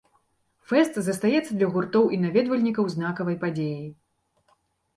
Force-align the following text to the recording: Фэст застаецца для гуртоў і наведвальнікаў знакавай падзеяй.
Фэст 0.71 0.95
застаецца 1.07 1.43
для 1.55 1.67
гуртоў 1.75 2.09
і 2.17 2.19
наведвальнікаў 2.25 2.91
знакавай 2.97 3.39
падзеяй. 3.47 3.87